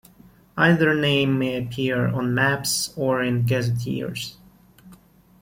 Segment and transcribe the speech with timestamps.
[0.57, 4.35] Either name may appear on maps or in gazetteers.